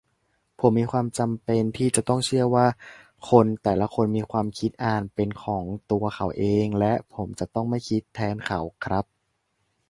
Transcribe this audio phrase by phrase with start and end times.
[0.59, 2.67] ผมมีความจำเป็นที่จะต้องเชื่อว่า
[3.29, 9.05] คนแต่ละคนมีความคิดอ่านเป็นของตัวเขาเอง และผมจะต้องไม่คิดแทนเขาครับ